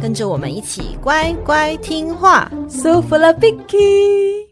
[0.00, 4.45] 跟着我们一起乖乖听话，舒服了，Bicky。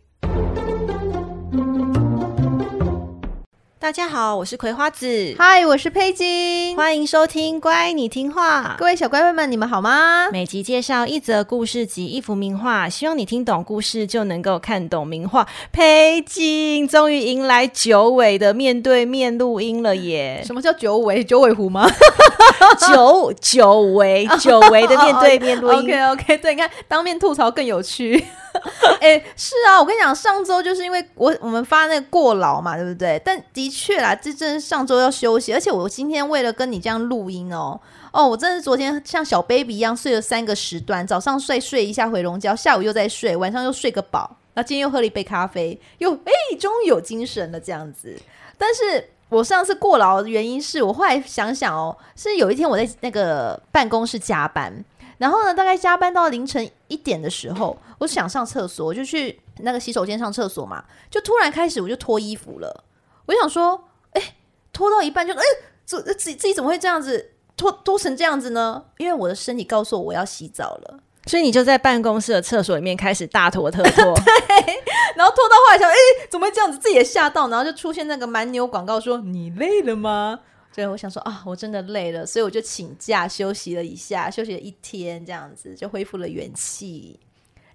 [3.85, 5.35] 大家好，我是葵花子。
[5.37, 6.75] 嗨，我是佩金。
[6.75, 8.75] 欢迎收听《乖，你听话》。
[8.79, 10.31] 各位小乖乖们，你们好吗？
[10.33, 15.47] 每集介绍一则故事及一幅名画，希望你听懂故事就能够看懂名画。
[15.71, 20.43] 佩金终于迎来九尾的面对面录音了耶！
[20.47, 21.23] 什么叫九尾？
[21.23, 21.87] 九尾狐吗？
[22.89, 25.81] 久久违久违的面对面录音。
[25.93, 28.25] OK OK，对，你看当面吐槽更有趣。
[29.01, 33.21] 哎、欸，是啊，我跟你讲，上周就是因为我我们发那个过劳嘛，对不对？
[33.25, 37.81] 但的确啦，这真上周要休息，而且我今天为了跟你这样录音哦，
[38.13, 48.17] 哦，我真的昨天像小 baby 一样睡了三个时段，早上睡睡一下回笼觉，下午又在睡，晚上又睡个饱，那今天又喝了一杯咖啡，又哎，终于有精神了这样子。
[48.57, 54.85] 但是我上次过劳的原因是我后来想想哦，是有一天我在那个办公室加班。
[55.19, 60.85] 然后呢，大概加班到凌晨一点的时候，我想上厕所，我就去那个洗手间上厕所嘛。
[61.09, 62.85] 就突然开始，我就脱衣服了。
[63.27, 64.37] 我想说，哎，
[64.73, 65.43] 拖到一半就，哎，
[65.85, 68.85] 自自己自己怎么会这样子拖拖成这样子呢？
[68.99, 74.15] 因为我的身体告诉我我要洗澡了，所以你就在办公室的厕所里面开始大拖特拖。
[74.25, 74.83] 对，
[75.17, 75.97] 然后拖到后来想，哎，
[76.31, 76.79] 怎么会这样子？
[76.79, 80.41] 自己也吓到，然后就出现那个蛮牛广告说，你累了吗？
[80.73, 87.21] 所以我想说啊，我真的累了，所以我就请假休息了一下，休息了一天，这样子就恢复了元气。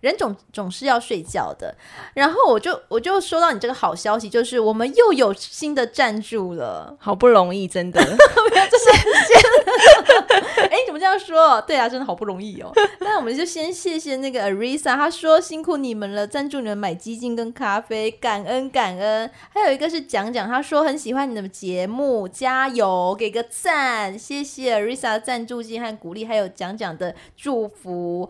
[0.01, 1.75] 人总总是要睡觉的，
[2.13, 10.59] 然后我就我就收到你这个好消息，就是我们又有新的赞助了， 好不容易，真的， 这是谢。
[10.69, 11.61] 哎，你怎么这样说？
[11.61, 12.71] 对啊，真的好不容易哦。
[12.99, 19.29] 那我们就先谢谢那个 Arisa，他说辛苦你们了，赞助你们买基金跟咖啡，感恩感恩。
[19.49, 28.29] 还有一个是讲讲，他说很喜欢你的节目，加油，给个赞，谢谢 Arisa 的赞助金和鼓励，还有讲讲的祝福。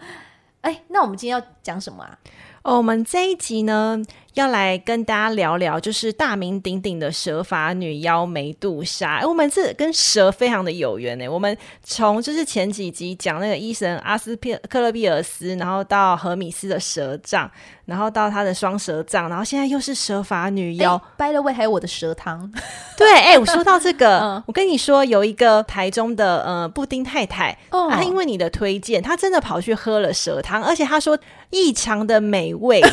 [0.61, 2.17] 哎，那我们今天要讲什么啊？
[2.63, 4.01] 哦，我们这一集呢，
[4.39, 9.17] 要来跟大家聊聊，就是大名鼎鼎的蛇发女妖梅杜莎。
[9.17, 11.27] 哎，我们这跟蛇非常的有缘呢。
[11.27, 17.51] 我们从就是前几集讲那个医神阿斯皮克勒比尔斯，然后到荷米斯的蛇杖，
[17.83, 20.97] 然后到他的双蛇杖，然后现在又是蛇发女妖。
[21.17, 22.49] By the way，还有我的蛇汤。
[22.95, 32.81] 对，哎，我说到这个， 嗯、我跟你说，有一个台中的呃布丁太太，哦、啊，因为你的推荐，她真的跑去喝了蛇汤，而且她说异常的美味。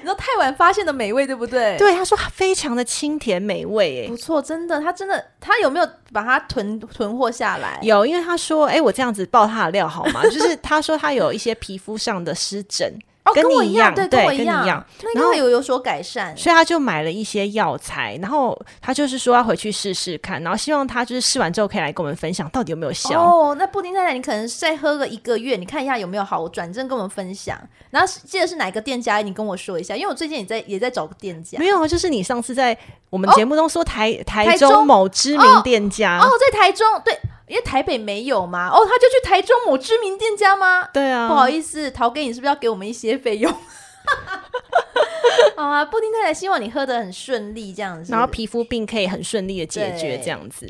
[0.00, 1.76] 你说太晚发现的美味，对不对？
[1.78, 7.78] 对，他说非常的清甜美味，哎，不错，真的，他真的，他有没有把它囤囤货下来？
[7.82, 10.22] 有，因为他说，哎，我这样子爆他的料好吗？
[10.24, 12.92] 就是他说他有一些皮肤上的湿疹。
[13.24, 14.84] 哦，跟我一样，对，对跟我一样，一样，
[15.14, 23.22] 然后有有所改善，所以他就买了一些药材，然后他就是说要回去试试看，然后希望他就是试完之后可以来跟我们分享到底有没有效。
[23.22, 27.56] 哦，那布丁太太，你可能再喝个一个月，你看一下有没有好，我转正跟我们分享。
[27.90, 31.58] 然后记得是哪个店家，你跟我说一下，因为我最近也在也在找个店家。
[31.60, 32.76] 没有啊，就是你上次在
[33.08, 37.16] 我们节目中说台、哦、台中某知名店家哦，哦，在台中对。
[37.52, 40.88] 因为台北没有嘛，哦，他就去台中某知名店家吗？
[40.90, 43.52] 对啊，不好意思，陶哥你是不是要给我们一些费用？
[45.54, 50.66] 好啊，布丁太太希望你喝的很顺利，这样子，然后皮肤病可以很顺利的解决，这样子。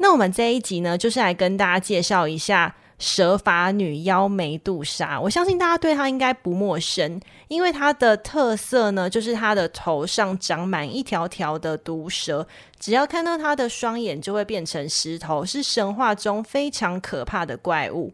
[0.00, 2.74] 那我们这一集呢，就是来跟大家介绍一下。
[2.98, 12.46] 蛇发女妖梅杜莎，我相信大家对她应该不陌生，因为她的特色呢，就是她的头上长满一条条的毒蛇，
[12.80, 18.12] 只要看到她的双眼就会变成石头，是神话中非常可怕的怪物。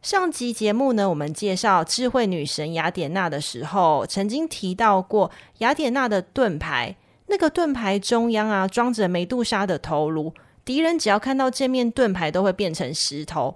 [0.00, 6.96] 上集节目呢，我们介绍智慧女神雅典娜的时候，曾经提到过雅典娜的盾牌，
[7.26, 10.32] 那个盾牌中央啊，装着梅杜莎的头颅，
[10.64, 13.54] 敌人只要看到这面盾牌，都会变成石头。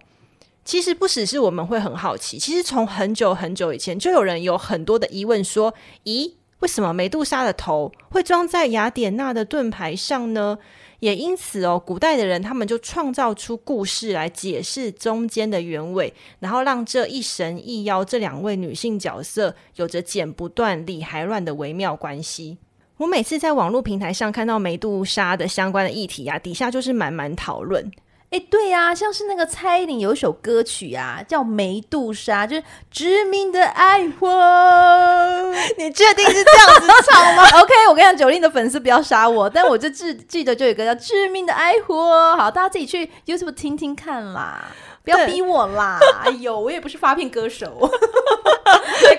[0.65, 5.75] 其实不只是我们会很好奇，其实从很久很久以前就有人有很多的疑问，说
[6.05, 10.59] ：“咦，为什么梅杜莎的头会装在雅典娜的盾牌上呢？”
[11.01, 22.57] 也因此哦，古代的人他们就创造出故事来解释中间的原委，然后让这一神一妖这两位女性角色有着剪不断理还乱的微妙关系。
[22.99, 27.91] 我每次在网络平台上看到梅杜莎的相关的议题啊，底下就是满满讨论。
[28.33, 34.27] 哎，对呀、啊，像是那个蔡依林有一首歌曲啊，叫《梅杜莎》，就是致命的爱火。
[35.77, 37.45] 你确定是这样子唱吗？
[37.61, 41.95] OK，我跟你讲，9Ling 的粉丝不要杀我，但我就记记得就有一个叫《致命的爱火》，
[42.37, 44.65] 好，大家自己去 YouTube 听听看啦，
[45.05, 45.99] 不要逼我啦！
[46.25, 47.91] 哎呦，我也不是发片歌手，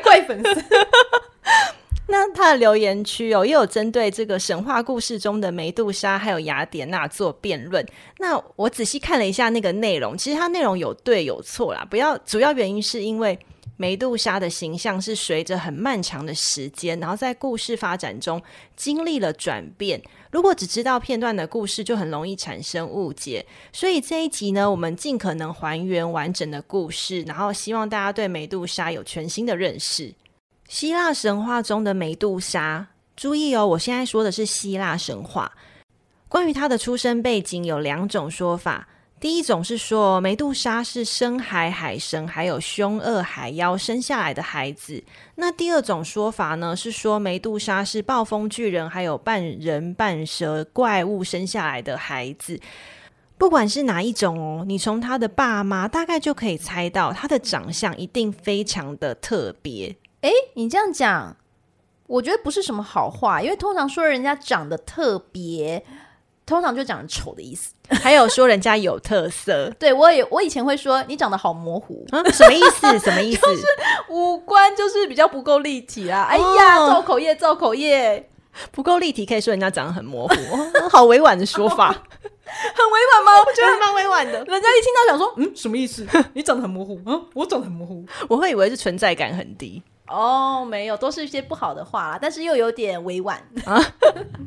[0.04, 0.64] 怪粉丝。
[2.16, 7.84] 那他的留言区哦，又有针对这个神话故事中的梅杜莎还有雅典娜做辩论。
[8.20, 11.84] 那我仔细看了一下那个内容，其实它内容有对有错啦。
[11.90, 13.40] 不要，主要原因是因为
[13.78, 18.40] 梅杜莎的形象是随着很漫长的时间，然后在故事发展中
[18.76, 20.00] 经历了转变。
[20.30, 23.44] 如果只知道片段的故事，就很容易产生误解。
[23.72, 30.14] 所以这一集呢，我们尽可能还原完整的故事，然后希望大家对梅杜莎有全新的认识。
[30.74, 35.52] 希腊神话中的梅杜莎，注意哦，我现在说的是希腊神话。
[36.28, 38.88] 关于她的出生背景有两种说法。
[39.20, 45.04] 第一种是说，梅杜莎是深海海神还有凶恶海妖生下来的孩子。
[45.36, 52.60] 那第二种说法呢，是说梅杜莎是暴风巨人还有半人半蛇怪物生下来的孩子。
[53.38, 59.96] 不管是哪一种哦，你从他的爸妈大概就可以猜到，他的长相一定非常的特别。
[60.24, 61.36] 哎，你这样讲，
[62.08, 65.86] 我觉得不是什么好话，因为通常说人家长得特别，
[66.46, 67.74] 通常就讲得丑的意思。
[67.90, 72.98] 还有说人家有特色， 对，我也我以前会说你长得好模糊，啊，什么意思？
[73.04, 73.42] 什么意思？
[73.42, 73.64] 就是
[74.08, 76.24] 五官就是比较不够立体啊。
[76.24, 78.30] 哎呀，造口业，造口业，
[78.72, 80.36] 不够立体，可以说人家长得很模糊，
[80.90, 83.32] 好委婉的说法，很委婉吗？
[83.46, 84.32] 我觉得蛮委婉的。
[84.46, 86.08] 人家一听到想说，嗯，什么意思？
[86.34, 89.84] 你长得很模糊，嗯，我长得很模糊，我会以为是存在感很低。
[90.14, 93.84] 哦，没有，都是一些不好的话啦，但是又有点委婉啊。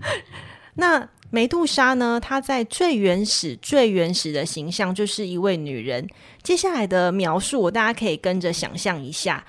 [0.79, 2.21] 那梅杜莎呢？
[2.21, 6.07] 她在最原始、最原始的形象就是一位女人。
[6.43, 9.45] 接下来的描述，我大家可以跟着想象一下：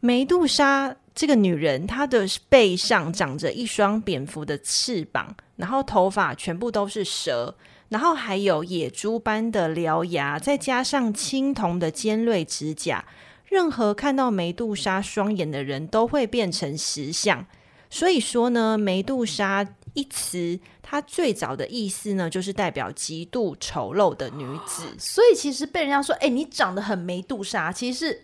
[0.00, 7.54] 梅杜莎这个女人，她的背上长着一双蝙蝠的翅膀，然后头发全部都是蛇，
[7.88, 13.04] 然后还有野猪般的獠牙，再加上青铜的尖锐指甲。
[13.52, 17.44] 任何看到梅杜莎双眼的人都会变成石像，
[17.90, 24.84] 所以说呢，梅杜莎一词它最早的意思呢，就是代表极度丑陋的女子。
[24.98, 28.22] 所以其实被人家说，哎、你长得很梅杜莎，其实是。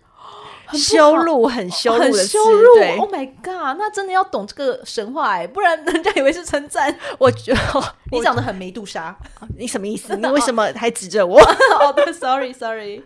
[0.71, 2.75] 很羞辱，很羞辱的羞辱。
[2.99, 3.79] Oh my god！
[3.79, 6.95] 那真的要懂这个神话哎，不然人家以为是称赞。
[7.19, 7.59] 我觉得
[8.13, 9.17] 你长得很梅杜莎，
[9.57, 10.15] 你什么意思？
[10.21, 11.41] 你为什么还指着我？
[11.41, 13.03] 哦，对，sorry，sorry。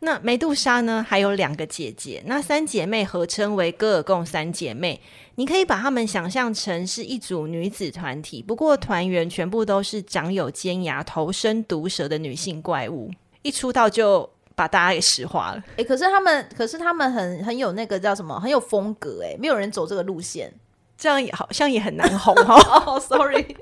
[0.00, 1.02] 那梅杜莎呢？
[1.08, 5.00] 还有两个姐姐，那三姐妹合称为戈尔贡三姐妹。
[5.36, 13.10] 你可以把她们想象成是一组女子团体，不过团员全部都是长有尖牙、头生毒舌的女性怪物，
[13.40, 14.28] 一出道就。
[14.54, 15.62] 把大家给石化了。
[15.72, 19.22] 哎、欸，可是他们，可是他们很很有那个叫什么，很有风格。
[19.24, 20.52] 哎，没有人走这个路线，
[20.96, 22.54] 这样也好像也很难红哦。
[22.86, 23.56] oh, sorry，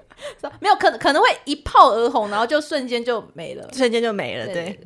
[0.61, 4.47] 没有可能可能会一炮而红，然后就瞬间就没了，瞬间就没了。
[4.47, 4.79] 对，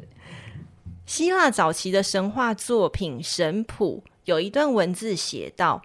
[1.06, 5.82] 希腊早期的神话作品《神谱》有一段文字写道：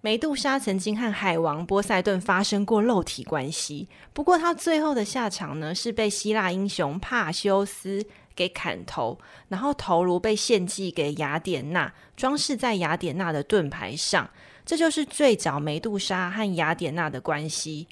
[0.00, 8.04] 梅杜莎曾经和海王波塞顿发生过肉体关系，不过他最后的下场呢，是被希腊英雄帕修斯。
[8.34, 9.18] 给砍头，
[9.48, 14.30] 然后头颅被献祭给雅典娜，装饰在雅典娜的盾牌上。
[14.64, 17.88] 这就是最早梅杜莎和雅典娜的关系。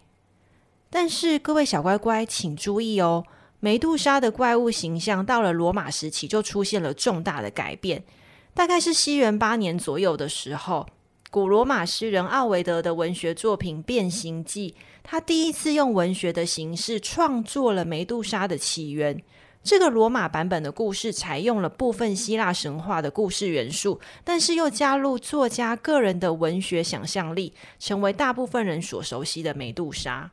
[0.88, 3.24] 但是各位小乖乖，请注意哦，
[3.58, 8.04] 梅杜莎的怪物形象到了罗马时期就出现了重大的改变。
[8.54, 10.86] 大概是西元八年左右的时候，
[11.30, 14.70] 古罗马诗人奥维德的文学作品《变形记》，
[15.02, 19.22] 他第一次用文学的形式创作了梅杜莎的起源。
[19.62, 30.30] 这个罗马版本的故事采用了部分希腊神话的故事元素，但是又加入作家个人的文学想象力，成为大部分人所熟悉的梅杜莎。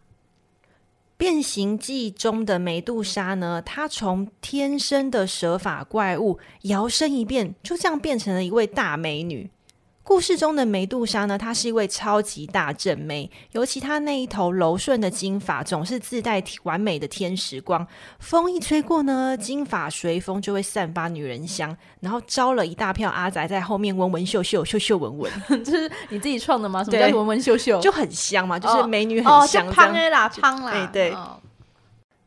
[1.17, 9.50] 变形记中的梅杜莎呢，她从天生的蛇发怪物摇身一变，就这样变成了一位大美女。
[10.07, 17.85] 故事中的梅杜莎呢，她是一位超级大正妹，尤其她那一头柔顺的金发，总是自带完美的天使光。
[18.17, 25.31] 风一吹过呢，金发随风就会散发女人香，然后招了一大票阿宅在后面闻闻嗅嗅嗅嗅闻闻。
[25.61, 26.81] 这是你自己创的吗？
[26.85, 27.81] 什么叫闻闻嗅嗅？
[27.81, 29.69] 就很香嘛，就是美女很香。
[29.73, 30.71] 胖啦，胖啦。
[30.71, 31.13] 哎，对。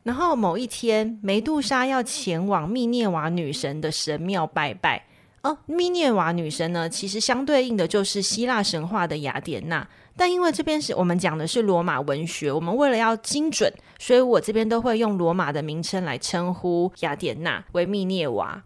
[0.03, 5.07] 然后某一天，梅杜莎要前往密涅瓦女神的神庙拜拜。
[5.43, 9.87] 哦，密涅瓦女神呢，其实相对应的就是希腊神话的雅典娜。
[10.15, 18.61] 但因为这边是我们讲的是罗马文学，我们为了要精准，所以我这边都会用罗马的名称来称呼雅典娜为密涅瓦。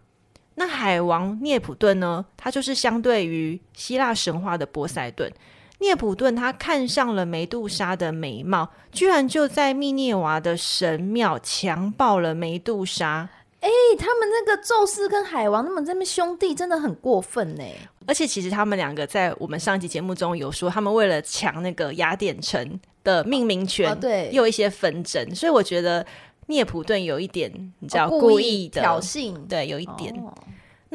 [0.56, 5.32] 那海王涅普顿呢，他就是相对于希腊神话的波塞顿。
[5.78, 13.28] 涅普顿他看上了梅杜莎的美貌，居然就在密涅瓦的神庙强暴了梅杜莎。
[13.60, 17.62] 哎，他们那个宙斯跟海王，他们这边兄弟真的很过分呢。
[18.06, 25.34] 而且其实他们两个在我们上一集节目中有说，他们为了抢那个雅典城的命名权，哦哦、对，又有一些纷争。
[25.34, 26.06] 所以我觉得
[26.46, 30.14] 涅普顿有一点，你知道，哦、故意的挑衅，对，有一点。
[30.24, 30.32] 哦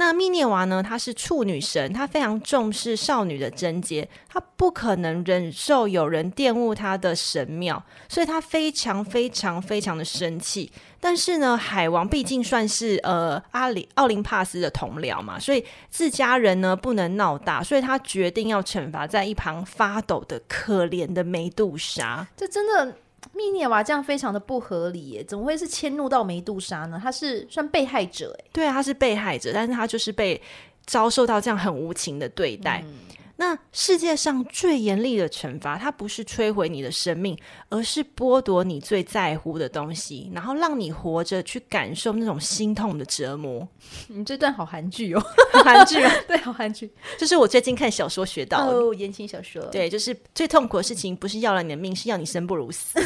[0.04, 0.82] 那密涅瓦呢？
[0.82, 10.72] 她是处女神，她非常重视少女的贞洁，她不可能忍受有人玷污她的神庙，所以她非常非常非常的生气。
[11.00, 22.28] 但是呢，海王毕竟算是呃阿里奥林帕斯的同僚嘛，所以自家人呢不能闹大，所以他决定要惩罚在一旁发抖的可怜的梅杜莎。
[22.36, 22.98] 这真的。
[23.34, 27.00] 密涅娃这样非常的不合理耶，怎么会是迁怒到梅杜莎呢？
[27.02, 30.42] 他是算被害者哎，对啊，他是被害者，但是他就是被
[30.86, 32.84] 遭受到这样很无情的对待。
[32.86, 32.94] 嗯
[33.42, 37.36] 那世界上最严厉的惩罚，它不是摧毁你的生命，
[37.70, 43.68] 而是剥夺你最在乎的东西，然后让你活着去感受那种心痛的折磨。
[44.10, 45.24] 你这段好韩剧哦，
[45.66, 53.00] 韩剧啊， 对，好韩剧，这是我最近看小说学到哦，言情小说，对，就是最痛苦的事情，不是要了你的命，是要你生不如死。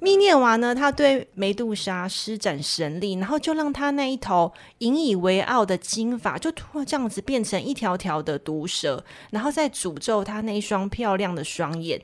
[0.00, 12.00] 密涅瓦呢，他对梅杜莎施展神力，然后就让他那一头引以为傲的金发，就突然这样子变成一条条的毒蛇，然后再诅咒他那一双漂亮的双眼。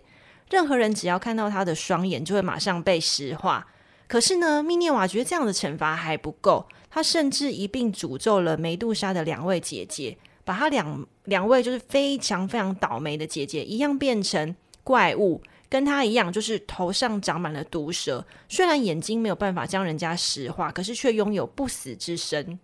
[0.50, 3.66] 任何人只要看到他的双眼，就会马上被石化。
[4.08, 15.40] 可是呢，密涅瓦觉得这样的惩罚还不够，他甚至一并诅咒了梅杜莎的两位姐姐，把他两两位就是非常非常倒霉的姐姐一样变成怪物。
[15.75, 22.61] 跟他一样，就是头上长满了毒蛇，虽然眼睛没有办法将人家石化，可是却拥有不死之身。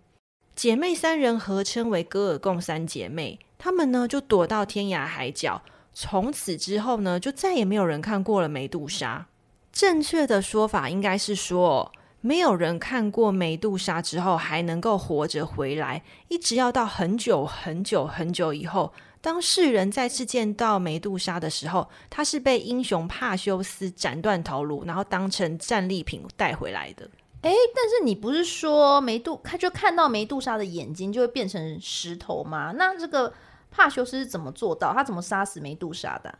[0.55, 5.61] 姐妹三人合称为戈尔贡三姐妹，她们呢就躲到天涯海角，
[5.93, 9.27] 从此之后呢就再也没有人看过了梅杜莎。
[9.73, 11.91] 正确的说法应该是说，
[12.21, 18.93] 没有人看过梅杜莎之后还能够活着回来，一直要到很久很久很久以后。
[19.21, 27.07] 当世人再次见到梅杜莎的时候，她是被英雄帕修斯斩断头颅，然后当成战利品带回来的。
[27.43, 32.73] 诶，但是你不是说梅杜他就看到梅杜莎的眼睛就会变成石头吗？
[32.75, 33.33] 那这个
[33.71, 34.93] 帕修斯是怎么做到？
[34.93, 36.39] 他怎么杀死梅杜莎的？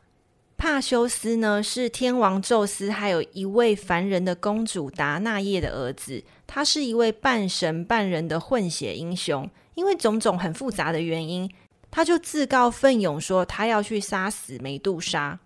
[0.57, 11.51] 帕修斯呢，是天王宙斯还有一位凡人的公主达那叶的儿子，他是一位半神半人的混血英雄，因为种种很复杂的原因。
[11.91, 15.38] 他就自告奋勇说，他要去杀死梅杜莎。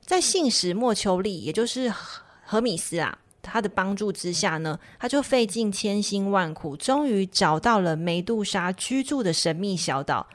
[0.00, 1.92] 在信使莫丘利，也就是
[2.44, 10.26] 荷米斯啊，他的帮助之下呢，他就费尽千辛万苦，终于找到了梅杜莎居住的神秘小岛。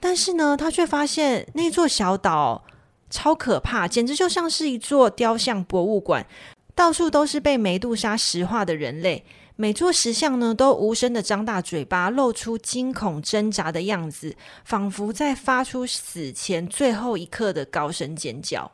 [0.00, 2.64] 但是呢，他却发现那座小岛
[3.10, 6.26] 超可怕，简直就像是一座雕像博物馆，
[6.74, 9.24] 到处都是被梅杜莎石化的人类。
[9.60, 18.70] 每座石像呢，都无声的张大嘴巴，露出惊恐挣扎的样子，仿佛在发出死前最后一刻的高声尖叫。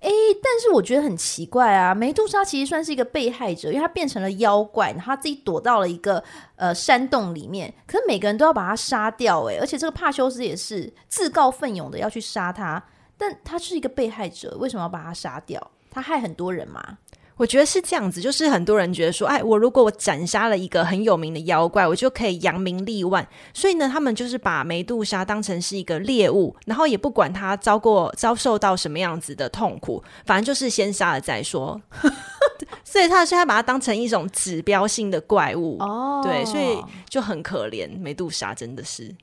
[0.00, 0.10] 诶，
[0.42, 6.22] 但是我觉得很奇怪啊，梅杜莎其实算是一个被害者，因为她变成了妖怪，然后她自己躲到了一个
[6.56, 12.84] 呃山洞里面，可是每个人都要把她杀掉，诶，而且这个帕修斯也是自告奋勇的要去杀她，
[13.16, 15.70] 但她是一个被害者，为什么要把她杀掉？
[15.90, 16.98] 她害很多人嘛？
[17.38, 23.26] 我觉得是这样子，就是很多人觉得说，哎，我如果我斩杀了一个很有名的妖怪，我就可以扬名立万。
[23.54, 31.80] 所以呢，他们就是把梅杜莎当成是一个猎物，然后也不管他遭过遭受到什么样子的痛苦，反正就是先杀了再说。
[32.82, 37.88] 所以他现在把它当成一种指标性的怪物哦，对，所以就很可怜。
[38.00, 39.14] 梅杜莎真的是。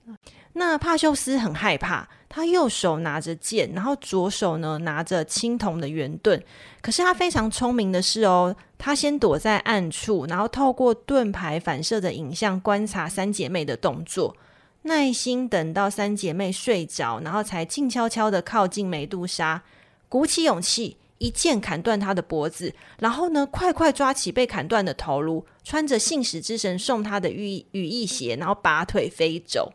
[0.53, 6.43] 那帕修斯很害怕，他右手拿着剑，然后左手呢拿着青铜的圆盾。
[6.81, 14.35] 可是他非常聪明的是哦，他先躲在暗处，然后透过盾牌反射的影像观察三姐妹的动作，
[14.81, 19.63] 耐心等到三姐妹睡着，然后才静悄悄的靠近梅杜莎，
[20.09, 29.71] 鼓起勇气一剑砍断她的脖子，然后呢快快抓起被砍断的头颅，穿着信使之神送他的羽羽翼鞋，然后拔腿飞走。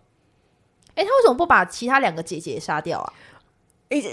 [0.94, 3.12] 哎，他为什么不把其他两个姐姐杀掉啊？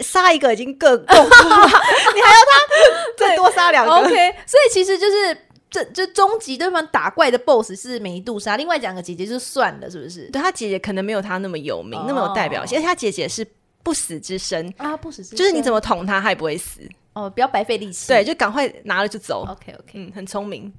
[0.02, 4.10] 杀一个已经够够 了，你还要他再多杀两个？OK，
[4.46, 5.38] 所以其实就是
[5.70, 10.32] 这就终极对方打怪的 BOSS 是梅杜莎，另外两个姐姐就算了，是不是？
[10.32, 13.46] 对，他姐姐可能没有他那么有名，哦、那么有代表性，而且他姐姐是
[13.84, 16.82] 不死之身啊，不死之身，就是你怎么捅他，他也不会死
[17.14, 18.08] 哦，不要白费力气。
[18.08, 19.46] 对，就赶快拿了就走。
[19.48, 20.74] OK OK，嗯，很聪明。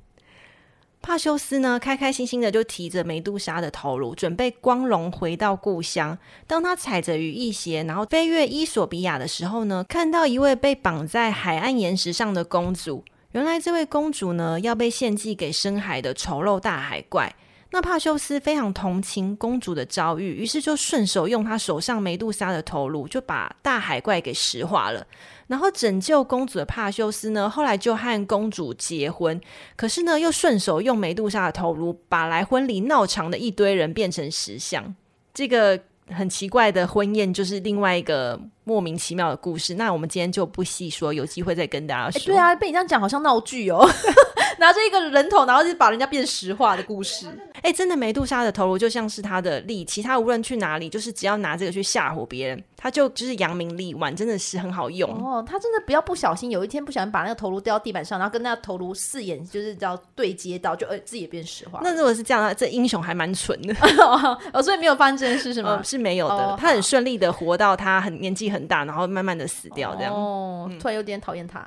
[1.00, 6.18] 帕修斯呢，开开心心的就提着梅杜莎的头颅，准备光荣回到故乡。
[6.46, 13.04] 当他踩着羽翼鞋，然后飞越伊索比亚的时候呢，看到一位被绑在海岸岩石上的公主。
[13.32, 17.34] 原来这位公主呢，要被献祭给深海的丑陋大海怪。
[17.70, 25.06] 那帕修斯非常同情公主的遭遇，于是就顺手用他手上梅杜莎的头颅，就把大海怪给石化了。
[25.48, 29.40] 然后拯救公主的帕修斯呢，后来就和公主结婚，
[29.76, 34.94] 可是呢，又顺手用梅杜莎的头颅，把来婚礼闹场的一堆人变成石像。
[35.34, 35.80] 这个。
[36.10, 39.74] 很奇怪的婚宴，就是另外一个莫名其妙的故事。
[39.74, 42.24] 那我们今天就不细说，有机会再跟大家说。
[42.24, 43.86] 对啊，被你这样讲，好像闹剧哦，
[44.60, 47.26] 拿着一个人头，然后就把人家变石化的故事。
[47.56, 55.44] 哎、欸，真的，梅杜莎的头颅就像是他的利器，他无论去哪里，就是只要拿这个去吓唬别人，他就就是扬名立万，真的是很好用哦。
[55.44, 61.80] 他真的不要不小心，有一天不小心把那个头颅掉到地板上，然后跟那个头颅四眼就是叫对接到，就呃自己也变石化。
[61.82, 63.74] 那如果是这样，这英雄还蛮蠢的
[64.52, 65.76] 哦，所以没有发生这件事是吗？
[65.78, 70.14] 呃、是没有的，哦、他很顺利的活到他很年纪很大，然后慢慢的死掉这样。
[70.14, 71.66] 哦，突然有点讨厌他。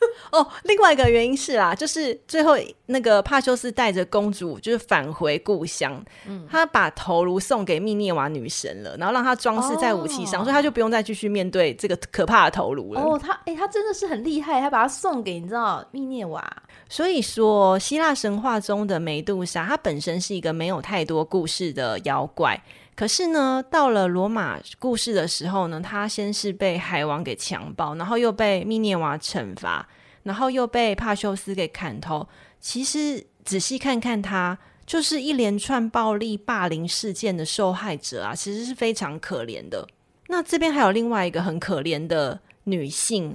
[0.32, 13.00] 哦，另外一个原因是啦，就是最后那个帕修斯带着公主就是返回故乡，嗯，他把头颅送给密涅瓦女神了，然后让她装饰在武器上，哦、所以他就不用再继续面对这个可怕的头颅了。
[13.00, 16.44] 哦，他哎、欸，他真的是很厉害，他把它送给你知道密涅瓦。
[16.88, 22.60] 所以说，希腊神话中的梅杜莎，她本身是一个没有太多故事的妖怪，
[23.00, 29.88] 可是呢，到了罗马故事的时候呢，他先是被海王给强暴，然后又被密涅瓦惩罚。
[30.24, 32.28] 然后又被帕修斯给砍头。
[32.60, 39.88] 其实仔细看看，他就是一连串暴力霸凌事件的受害者啊，其实是非常可怜的。
[40.28, 43.34] 那这边还有另外一个很可怜的女性，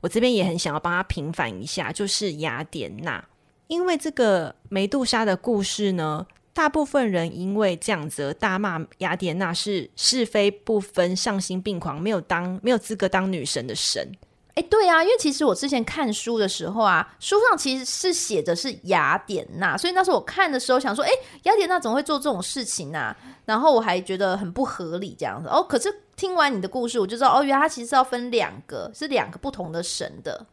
[0.00, 3.24] 我这边也很想要帮她平反一下，就是雅典娜。
[3.68, 14.10] 因为这个梅杜莎的故事呢，大部分人因为这样子大骂雅典娜是是非不分、丧心病狂，没有当没有资格当女神的神。
[14.54, 21.10] 哎，对啊，因为其实我之前看书的时候啊，书上其实是写的是雅典娜，所以那时候我看的时候想说，哎，
[21.42, 23.16] 雅典娜怎么会做这种事情呢、啊？
[23.46, 25.48] 然后我还觉得很不合理这样子。
[25.48, 30.46] 哦，可是听完你的故事，我就知道，哦，原来它其实是要分两个，是两个不同的神的。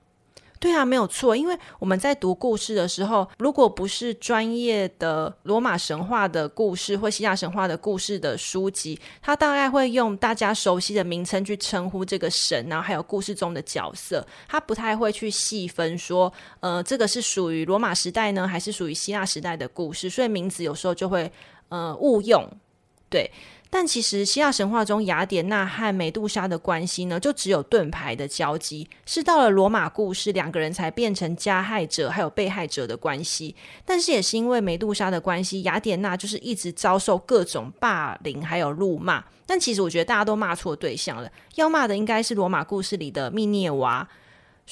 [0.62, 1.36] 对啊，没有错。
[1.36, 21.32] 因为我们在读故事的时候，如果不是专业的罗马神话的故事或希腊神话的故事的书籍，它大概会用大家熟悉的名称去称呼这个神，然后还有故事中的角色，它不太会去细分说，呃，这个是属于罗马时代呢，还是属于希腊时代的故事，所以名字有时候就会
[21.70, 22.48] 呃误用，
[23.10, 23.32] 对。
[23.74, 33.56] 但其实希腊神话中雅典娜和梅杜莎的关系呢，就只有盾牌的交集，是到了罗马故事，两个人才变成加害者还有被害者的关系。
[33.86, 39.24] 但是也是因为梅杜莎的关系，雅典娜就是一直遭受各种霸凌还有辱骂。
[39.46, 44.06] 但其实我觉得大家都骂错对象了，要骂的应该是罗马故事里的密涅瓦。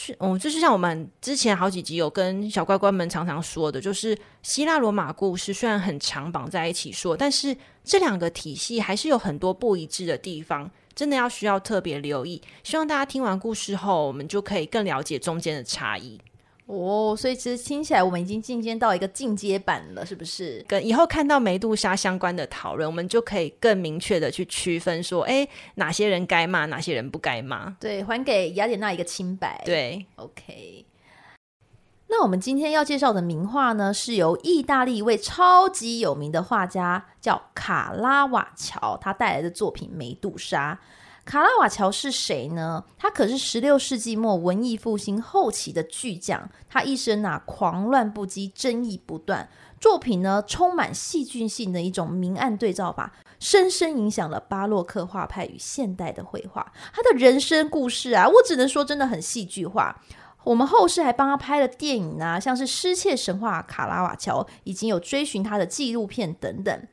[0.01, 12.41] 是，嗯，就是像我们之前好几集有跟小乖乖们常常说的，就是希腊罗马故事虽然很长绑在一起说，但是这两个体系还是有很多不一致的地方，真的要需要特别留意。
[12.63, 16.17] 希望大家听完故事后，我们就可以更了解中间的差异。
[16.71, 20.63] 哦，所以其实听起来我们已经进阶到一个进阶版了，是不是？
[20.67, 27.75] 跟以后看到梅杜莎相关的讨论，我们就可以更明确的去区分说，哎，哪些人该骂，哪些人不该骂。
[27.79, 29.59] 对，还给雅典娜一个清白。
[29.65, 30.85] 对，OK。
[32.07, 40.79] 那我们今天要介绍的名画呢，是由意大利一位超级有名的画家叫卡拉瓦乔，他带来的作品《梅杜莎》。
[41.29, 42.83] 卡拉瓦乔是谁呢？
[42.97, 46.49] 他可是十六世纪末文艺复兴后期的巨匠。
[46.67, 49.47] 他一生啊狂乱不羁，争议不断，
[49.79, 56.73] 作品呢充满戏剧性的一种明暗对照法，深深影响了巴洛克画派与现代的绘画。
[56.91, 60.01] 他的人生故事啊，我只能说真的很戏剧化。
[60.45, 66.87] 我们后世还帮他拍了电影啊，像是《失窃神话》卡拉瓦乔，已经有追寻他的纪录片等等。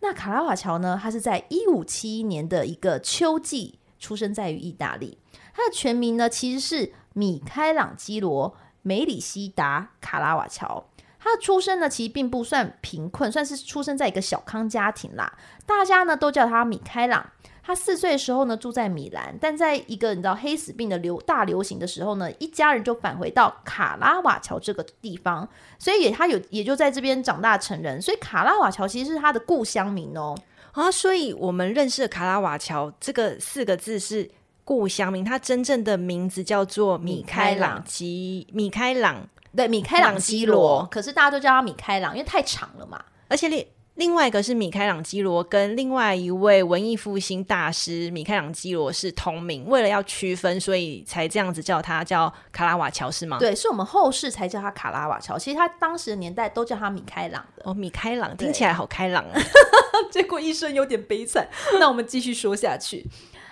[0.00, 0.98] 那卡拉瓦乔呢？
[1.00, 5.18] 他是在一五七一年的一个秋季出生在于意大利。
[5.54, 8.50] 他的全名呢，其实是米开朗基罗·
[8.82, 10.88] 梅里西达·卡拉瓦乔。
[11.18, 15.36] 他的出生呢，其实并不算贫困，算是出生在一个小康家庭啦。
[15.66, 17.32] 大家呢都叫他米开朗。
[17.68, 25.46] 他四岁的时候呢，住在米兰，但在一个你知道黑死病的流大流行的时候呢，一家人就返回到卡拉瓦乔这个地方，
[25.78, 30.34] 所以也他有也就在这边长大成人，所以卡拉瓦乔其实是他的故乡名哦。
[30.72, 34.30] 啊，所以我们认识的卡拉瓦乔这个四个字是
[34.64, 42.98] 故乡名，他真正的名字叫做米开朗基米开朗对，米开朗基罗，可是大家都叫他米开朗，因为太长了嘛。
[43.28, 43.62] 而且另
[43.98, 53.38] 另外一个是米开朗基罗，跟另外一位文艺复兴大师米开朗基罗是同名，为了要区分，所以才这样子叫他叫卡拉瓦乔，是吗？
[53.40, 57.62] 对，是我们后世才叫他卡拉瓦乔，其实他当时的年代都叫他米开朗的。
[57.64, 59.40] 哦，米开朗听起来好开朗啊，
[60.12, 61.48] 结果一生有点悲惨。
[61.80, 63.04] 那我们继续说下去。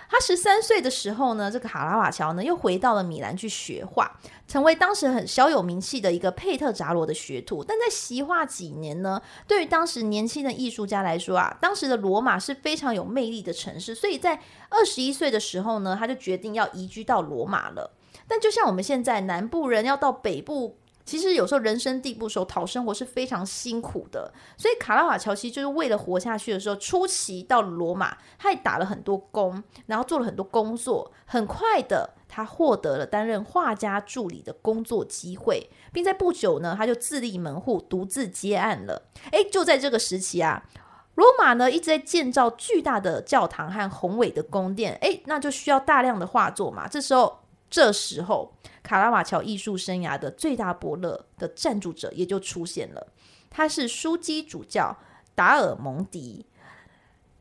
[0.09, 7.63] 他十三岁的时候呢，这个卡拉瓦乔呢又回到了米兰去学画，成为当时很小有名气的一个佩特扎罗的学徒。
[7.63, 17.91] 但在习画几年呢，对于当时年轻的艺术家来说啊，当时的罗马是非常有魅力的城市，所以在二十一岁的时候呢，他就决定要移居到罗马了。
[18.27, 20.77] 但就像我们现在南部人要到北部。
[21.07, 24.31] 其实有时候人生地不熟，讨生活是非常辛苦的。
[24.57, 31.09] 所以卡拉瓦乔其实就是为了活下去的时候，初期到罗马，他也打了很多工，然后做了很多工作。
[31.25, 39.07] 很快的，他获得了担任画家助理的工作机会，并在不久呢，他就自立门户，独自接案了。
[39.31, 40.65] 诶，就在这个时期啊，
[41.15, 46.85] 罗马呢一直在建造巨大的教堂和宏伟的宫殿，诶，那就需要大量的画作嘛。
[46.85, 47.39] 这时候。
[47.69, 48.49] 这时候，
[48.87, 53.07] 卡拉瓦乔艺术生涯的最大伯乐的赞助者也就出现了，
[53.49, 54.95] 他是枢机主教
[55.35, 56.45] 达尔蒙迪。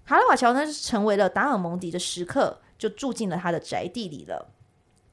[0.04, 4.48] 卡拉瓦乔呢，是成为了达尔蒙迪的食客，就住进了他的宅地里了。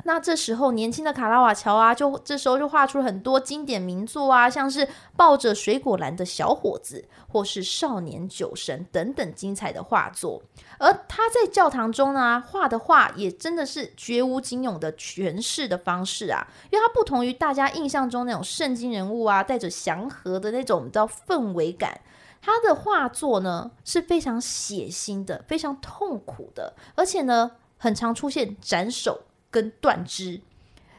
[0.06, 10.42] 那这时候，年轻的卡拉瓦乔啊，就这时候就画出很多经典名作啊，像是抱着水果篮的小伙子，或是少年酒神等等精彩的画作。
[10.78, 22.02] 而他在教堂中呢，画的画也真的是绝无仅有的诠释的方式啊，因为他不同于大家印象中那种圣经人物啊，带着祥和的那种叫氛围感。
[22.42, 29.22] 他的画作呢是非常血腥的，非常痛苦的，而且呢，很常出现斩首。
[29.54, 30.42] 跟断肢，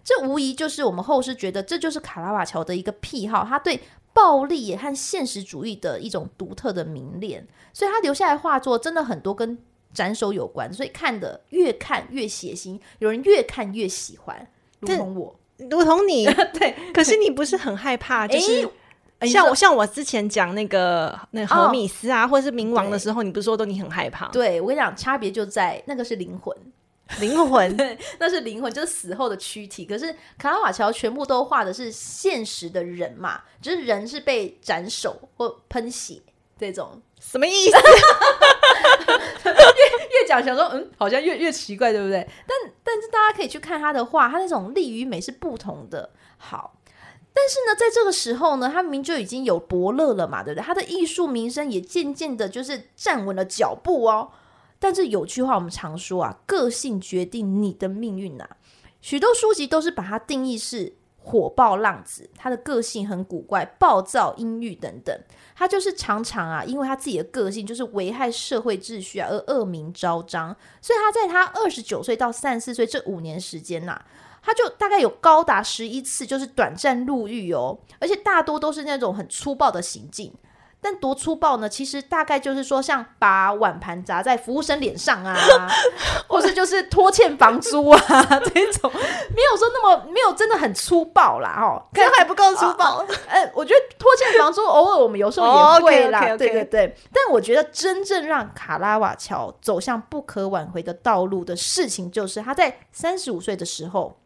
[0.04, 3.80] 这无疑就是我们后世觉得这就是卡拉瓦乔的一个癖好，他对
[4.12, 9.58] 暴力也和现实主义的一种独特的迷恋，所以他留下来画作真的很多跟
[9.92, 14.46] 斩首有关，所以看的越看越血腥，有人越看越喜欢，
[14.78, 16.92] 如同我，如同你， 对。
[16.92, 18.28] 可是你不是很害怕？
[18.28, 18.68] 就是
[19.22, 24.28] 像我像我之前讲那个那荷米斯啊，哦、或者是冥王的时候，你不是说都你很害怕？
[24.28, 26.56] 对，我跟你讲，差别就在那个是灵魂。
[27.20, 29.84] 灵魂，对，那是灵魂，就是死后的躯体。
[29.84, 36.22] 可是卡拉瓦乔全部都画的是现实的人嘛，就是人是被斩首或喷血
[36.58, 37.76] 这种，什么意思？
[39.44, 42.26] 越越讲想说，嗯，好像越越奇怪，对不对？
[42.46, 46.10] 但但是大家可以去看他的画，他那种力与美是不同的。
[46.38, 46.78] 好，
[47.34, 50.64] 但是呢，在这个时候呢，他明明就已经有伯乐了嘛，对不对？
[50.64, 54.30] 他的艺术名声也渐渐的，就是站稳了脚步哦。
[54.84, 58.46] 但是有句话我们常说啊，个性决定你的命运呐。
[59.00, 65.18] 许多书籍都是把它定义是火爆浪子，他的个性很古怪、暴躁、阴郁等等。
[65.54, 70.54] 他就是常常啊，因为他自己的个性就是危害社会秩序啊，而恶名昭彰。
[70.82, 73.98] 所以他在他二十九岁到三十四岁这五年时间呐，
[74.42, 80.30] 他就大概有高达十一次就是短暂入狱哦，而且大多都是那种很粗暴的行径。
[80.84, 81.66] 但多粗暴呢？
[81.66, 85.34] 其实大概就是说，像把碗盘砸在服务生脸上啊，
[86.28, 92.98] 或是就是拖欠房租啊这种，没有说那么没有真的很粗暴啦哦，可能还不够粗暴。
[93.26, 96.36] 哎、呃，我觉得拖欠房租偶尔我们有时候也会啦，oh, okay, okay, okay.
[96.36, 96.96] 对对对。
[97.10, 104.18] 但我觉得真正让卡拉瓦乔走向不可挽回的道路的事情，就是他在三十五岁的时候，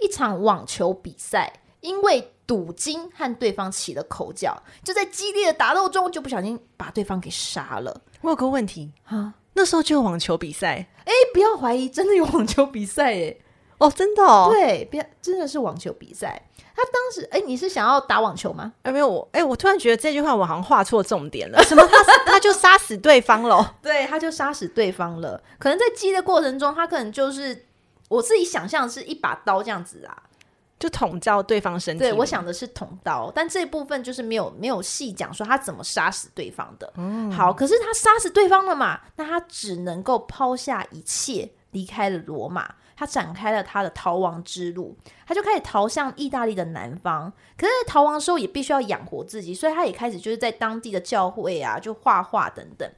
[0.00, 2.32] 一场网球比赛，因为。
[2.50, 8.00] 赌金和对方起了口角，就在激烈的打斗中，就不小心把对方给杀了。
[8.22, 10.88] 我有个问题啊，那时候就有网球比赛？
[11.04, 13.36] 哎，不要怀疑，真的有网球比赛哎！
[13.78, 16.42] 哦，真的哦，对，别真的是网球比赛。
[16.74, 18.72] 他当时，哎，你是想要打网球吗？
[18.82, 21.62] 哎，没有我，哎，我突然觉得这句话我好像画错重点了。
[21.62, 21.86] 什么？
[21.86, 23.76] 他 他就杀死对方了？
[23.80, 25.40] 对，他就杀死对方了。
[25.60, 27.66] 可能在击的过程中，他可能就是
[28.08, 30.24] 我自己想象是一把刀这样子啊。
[30.80, 32.00] 就捅到对方身体。
[32.00, 36.90] 对，我想的是捅刀，但这一部分就是没有没有细讲说他怎么杀死对方的。
[36.96, 38.98] 嗯，好，可是他杀死对方了嘛？
[39.16, 44.96] 那他只能够抛下一切，离开了罗马，他展开了他的逃亡之路。
[45.26, 47.30] 他就开始逃向意大利的南方。
[47.58, 52.90] 可是，在逃亡的时候也必须要养活自己，所以他也开始就是在当地的教会啊，就画画等等。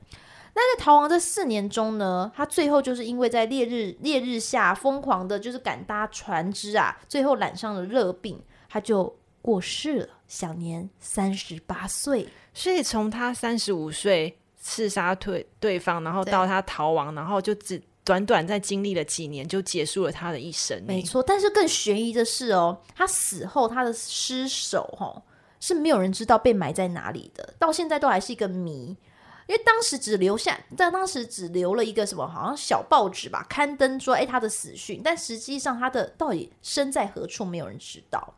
[0.54, 8.38] 那在逃亡这四年中呢，他最后就是因为在烈日烈日下疯狂的，就是敢搭船只啊，最后染上了热病，
[8.68, 12.28] 他就过世了，享年三十八岁。
[12.52, 20.82] 所以从他三十五岁刺杀对对方，然后到他逃亡，然后就只短短在经历了几年就结束了他的一生。
[20.86, 25.22] 没错，但是更悬疑的是哦，他死后他的尸首哦，
[25.60, 28.94] 是没有人知道被埋在哪里的，到现在都还是一个谜。
[29.52, 38.36] 因为当时只留下，在当时只留了一个什么，好像小报纸吧，刊登说，哎，他的死讯，但实际上他的到底身在何处，没有人知道。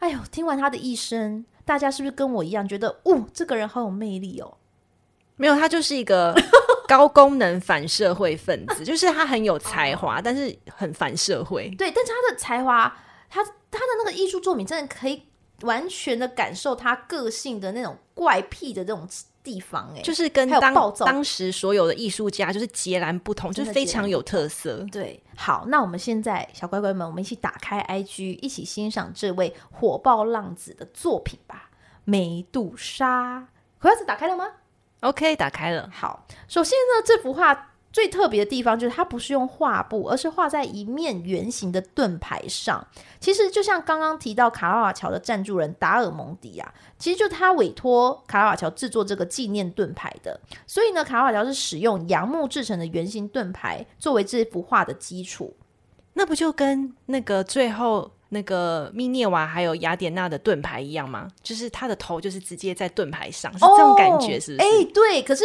[0.00, 4.56] 哎呦，听完他的一生，大家是不是跟我一样觉得，哦，这个人好有魅力哦？
[5.36, 6.34] 没有，他就是一个
[6.88, 11.72] 高功能反社会分子，就是他很有才华，但是很反社会。
[11.78, 12.92] 对，但是他的才华，
[13.30, 15.22] 他他的那个艺术作品，真的可以
[15.60, 19.08] 完全的感受他个性的那种怪癖的这种。
[19.42, 24.86] 地方哎、欸，就是跟当当时所有的艺术家就是截然不同，就是非常有特色。
[24.92, 31.70] 对，好，那我们现在小乖乖们，我们一起打开 IG，一起欣赏这位火爆浪子的作品吧。
[32.04, 34.46] 梅杜莎，盒子打开了吗
[35.00, 35.90] ？OK，打开了。
[35.92, 37.71] 好，首先呢，这幅画。
[37.92, 42.84] 最特别的地方就是它不是用画布，而是画在一面圆形的盾牌上。
[43.20, 50.40] 其实就像刚刚提到卡拉瓦乔的赞助人达尔蒙迪啊，其实就他委托卡拉瓦乔制作这个纪念盾牌的。
[50.66, 55.54] 所以呢，卡拉瓦乔是使用杨木制成的圆形盾牌作为这幅画的基础。
[56.14, 61.28] 那不就跟那个最后那个密涅瓦还有雅典娜的盾牌一样吗？
[61.42, 64.66] 就是他的头就是直接在盾牌上，是这种感觉，是不是？
[64.66, 65.22] 哎、欸，对。
[65.22, 65.44] 可是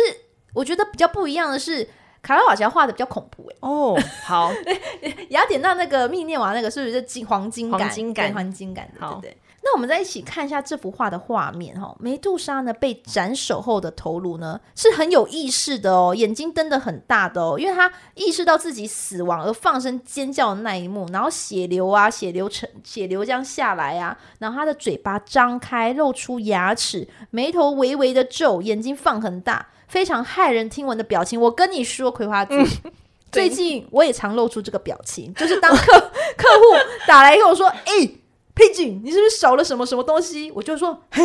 [0.53, 1.85] 我觉得比较不一样的是。
[2.21, 4.51] 卡拉瓦乔画的比较恐怖哎哦，好，
[5.29, 7.79] 雅典娜那个密涅瓦那个是不是金黄金感？
[7.79, 9.37] 黄金感，黄金感，对对对。
[9.63, 11.93] 那我们再一起看一下这幅画的画面哈。
[11.99, 29.67] 梅杜莎呢被斩首后的头颅呢是很有意识的哦，眼睛瞪得很大的哦，因为她意识到自己死亡而放声尖叫的那一幕，然后血流啊，血流成血流这样下来啊，然后她的嘴巴张开露出牙齿，眉头微微的皱，眼睛放很大。
[29.87, 32.91] 非常骇人听闻的表情，我跟你说，葵花子，嗯、
[33.31, 35.99] 最近我也常露出这个表情， 就是当客
[36.37, 36.63] 客户
[37.07, 38.17] 打来跟我说：“哎、欸，
[38.53, 41.23] 佩锦，你是不是少了什么什么东西？”我就说：“嘿，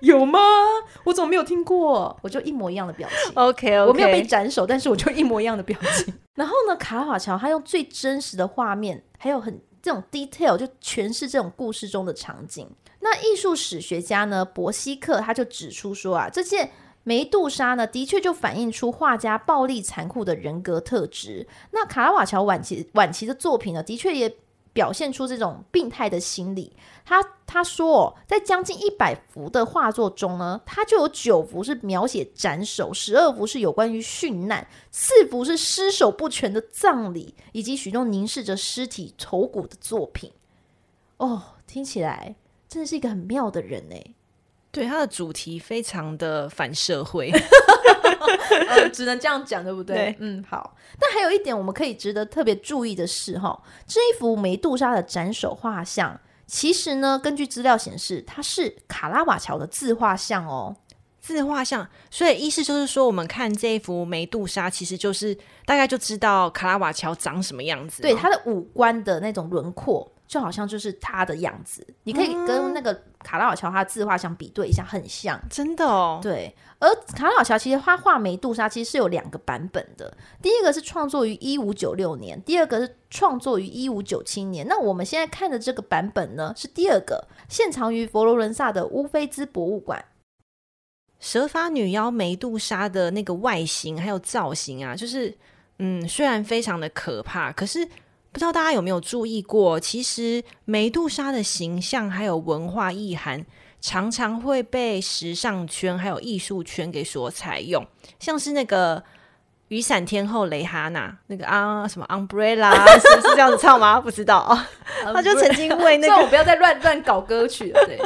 [0.00, 0.38] 有吗？
[1.04, 3.32] 我怎么没有听过？”我就一模一样的表情。
[3.34, 3.86] OK，, okay.
[3.86, 6.12] 我没有被斩首，但是我就一模一样的表情。
[6.34, 12.68] 然后呢，卡拉瓦乔他用最真实的画面，还有很这种 detail，就诠释这种故事中的场景。
[13.00, 16.70] 那艺术史学家呢，博西克他就指出说啊，这件。
[17.04, 21.48] 梅杜莎呢，的确就反映出画家暴力残酷的人格特质。
[21.72, 24.36] 那卡拉瓦乔晚期晚期的作品呢，的确也
[24.72, 26.72] 表现出这种病态的心理。
[27.04, 40.30] 他他说，在将近一百幅的画作中呢，他就有九幅是描写斩首，十二幅是有关于殉难，四幅是尸首不全的葬礼，以及许多凝视着尸体头骨的作品。
[41.18, 42.36] 哦，听起来
[42.68, 43.96] 真的是一个很妙的人呢。
[44.72, 47.30] 对，它的主题非常的反社会，
[48.68, 49.94] 呃，只能这样讲，对不对？
[49.96, 50.74] 对，嗯，好。
[50.98, 60.74] 但还有一点我们可以值得特别注意的是，哈，这一幅梅杜莎的斩首画像，其实呢，根据资料显示，它是卡拉瓦乔的自画像哦，
[61.20, 61.86] 自画像。
[62.10, 65.34] 所以意思就是说，我们看这一幅梅杜莎，其实就是
[65.66, 70.11] 大概就知道卡拉瓦乔长什么样子，对，他的五官的那种轮廓。
[70.32, 76.20] 就好像就是他的样子，你可以跟那个卡拉瓦乔他的自画像比对一下，很像，真的哦。
[76.22, 84.66] 对，而卡拉瓦乔其实他画梅杜莎其实是有两个版本的，第一个是创作于一五九六年，第二个是创作于一五九七年。
[84.66, 90.02] 那我们现在看的这个版本呢，是第二个，现藏于佛罗伦萨的乌菲兹博物馆。
[91.20, 95.36] 蛇发女妖梅杜莎的那个外形还有造型啊，就是
[95.78, 97.86] 嗯，虽然非常的可怕，可是。
[98.32, 103.44] 不知道大家有没有注意过，其实梅杜莎的形象还有文化意涵，
[103.80, 107.86] 常常会被时尚圈还有艺术圈给所采用，
[108.18, 109.04] 像是那个。
[109.72, 113.98] 雨伞天后蕾哈娜，那个啊什么 umbrella 是是这样子唱吗？
[113.98, 114.68] 不知道啊。
[115.02, 117.82] 他就曾经为那个， 我不要再乱乱搞歌曲了。
[117.86, 117.98] 对，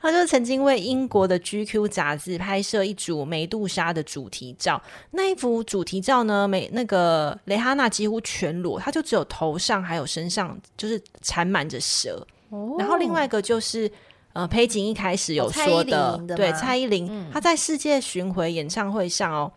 [0.00, 4.80] 他就曾经为英国的 GQ 杂志拍摄一组梅杜莎的主题照。
[5.10, 12.26] 那一幅主题照呢，梅那个蕾哈娜几乎全裸，她就只有头上还有身上就是缠满着蛇。
[12.48, 12.74] 哦。
[12.78, 13.90] 然后另外一个就是
[14.32, 19.52] 呃，佩锦一开始有说的，哦、的对，蔡依林，她、嗯、在世界巡回演唱会上哦。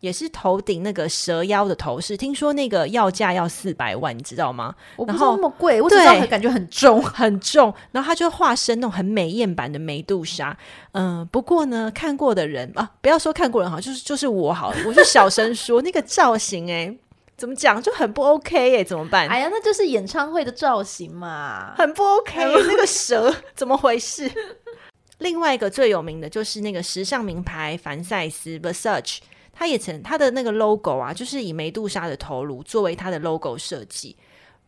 [0.00, 4.74] 也是头顶那个蛇妖的头饰，听说那个要价要四百万，你知道吗？
[4.96, 7.72] 我不知道那么贵，我只知道感觉很重很重。
[7.92, 10.56] 然后他就化身那种很美艳版的梅杜莎。
[10.92, 16.96] 嗯，不过呢，看过的人啊，不要说看过人哈，就是就是我好，我就小声说那个造型、欸，哎，
[17.36, 19.28] 怎么讲就很不 OK 哎、欸，怎么办？
[19.28, 22.42] 哎呀，那就是演唱会的造型嘛，很不 OK。
[22.66, 24.30] 那个蛇怎么回事？
[25.18, 29.18] 另外一个最有名的就是那个时尚名牌凡赛斯 Versace。
[29.60, 34.16] 他也曾他的那个 logo 啊，就是以梅杜莎的头颅作为他的 logo 设计。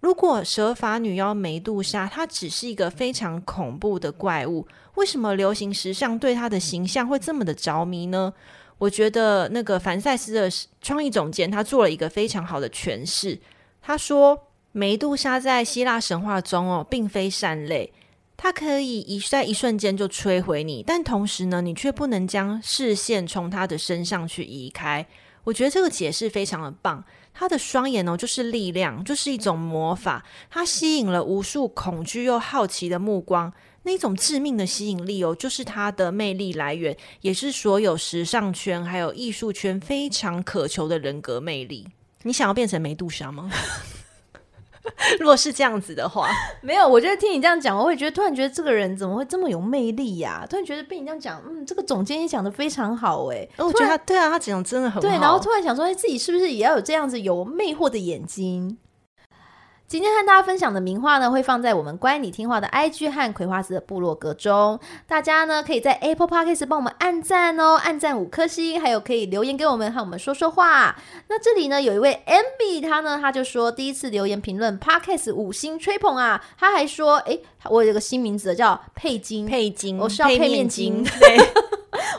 [0.00, 8.35] 如果蛇发女妖梅杜莎，她只是一个非常恐怖的怪物，为什么流行时尚对她的形象会这么的着迷呢？
[8.76, 10.50] 我觉得那个凡赛斯的
[10.83, 13.40] 创意总监他做了一个非常好的诠释。
[13.81, 14.38] 他说，
[14.72, 17.90] 梅杜莎在希腊神话中哦，并非善类，
[18.42, 25.07] 它可以一在一瞬间就摧毁你，但同时呢，你却不能将视线从他的身上去移开。
[25.44, 27.05] 我觉得这个解释非常的棒。
[27.33, 33.52] 他的双眼哦，就是力量，就是一种魔法，它吸引了无数恐惧又好奇的目光。
[33.85, 41.87] 那种致命的吸引力哦，就是它的魅力来源，也是所有时尚圈还有艺术圈非常渴求的人格魅力。
[42.24, 43.48] 你想要变成梅杜莎吗？
[45.21, 46.29] 如果是这样子的话，
[46.61, 46.88] 没有。
[46.88, 50.47] 我觉得听你这样讲，我会觉得突然觉得这个人怎么会这么有魅力呀、啊？
[50.47, 53.49] 突然觉得被你这样讲，嗯，这个总监也讲得非常好哎。
[53.59, 55.01] 我觉得他对啊，他讲的真的很好。
[55.01, 58.79] 对，然后突然想说，哎，自己是不是也要有这样子有魅惑的眼睛？
[59.92, 64.81] 今天和大家分享的名画呢，会放在我们乖你听话的 IG 和葵花籽的部落格中。
[65.07, 70.96] 大家呢，可以在 Apple Podcast 帮我们按赞哦，按赞五颗星，还有可以留言给我们和我们说说话。
[71.28, 81.37] 那这里呢，有一位 MB，他呢，他就说第一次留言评论 Podcast 五星吹捧啊，他还说，诶，我有个新名字叫佩金，佩金，我是要配面筋， 对。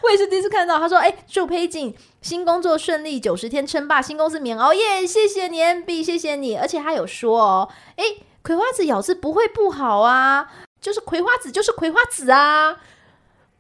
[0.03, 12.77] 我也是第一次看到，他说：“哎、欸，祝佩锦新工作顺利，九十天称霸新公司免熬夜，谢谢你，MB，谢谢你。”而且他有说哦，哎、欸，葵花籽咬字不会不好啊，就是葵花籽就是葵花籽啊，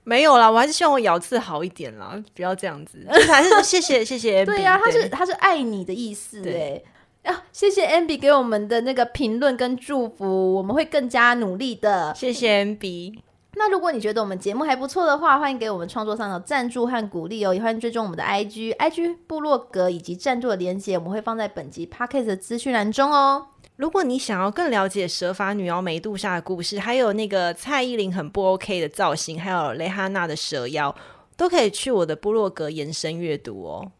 [0.05, 6.81] 没有啦，我还是希望我咬字好一点啦，不要这样子， 就是、还是谢谢谢谢 MB，对呀、啊，他是他是爱你的意思哎，
[7.29, 13.19] 啊，谢谢 MB 给我们的那个评论跟祝福，我们会更加努力的，谢谢 MB。
[13.55, 23.47] 那如果你觉得我们节目还不错的话，欢迎给我们创作上的赞助和鼓励哦，也欢迎追踪我们的 IG、IG 部落格以及赞助的连结，我们会放在本集 Podcast 的资讯栏中哦。
[23.75, 30.93] 如果你想要更了解蛇发女妖梅杜莎的故事，还有那个蔡依林很不 OK 的造型，还有蕾哈娜的蛇妖，
[31.35, 33.91] 都可以去我的部落格延伸阅读哦。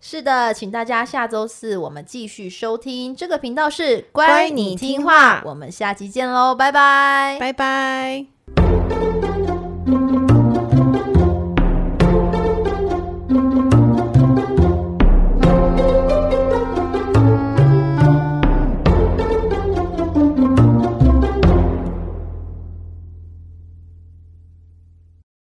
[0.00, 8.35] 是的，请大家下周四我们继续收听这个频道是乖你听话，我们下期见喽，拜拜，拜拜。
[8.88, 9.35] Thank you